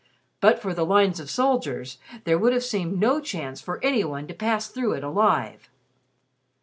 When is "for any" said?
3.61-4.03